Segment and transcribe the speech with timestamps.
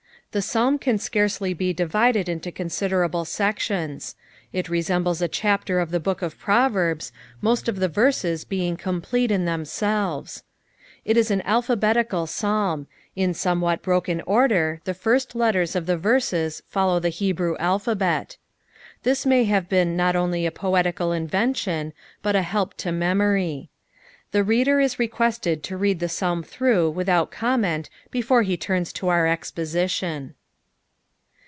[0.31, 4.15] —The Psalm can SEarcely be dicided into eonsiderahte sMiions.
[4.53, 9.29] B reaenMet a diapter (f Ihe book cf Proverbs, moel of the verses being oomplele
[9.31, 10.41] in lAem«iiie».
[11.05, 16.63] Jt is an <^lJiabdictd Psalm: in someuthat broken order, Ike first Utters of Ihe verses
[16.73, 18.37] foUoa the Hebrtw aipA<iM.
[19.03, 21.91] This may have been not only a pottical inL'cnlion,
[22.21, 23.67] but a hdp to memory.
[24.33, 29.07] Th» reader is rrqursled (a read Ihe Psalm Ihivvgh without oomment befora he ttatu to
[29.07, 30.35] oitr exposition.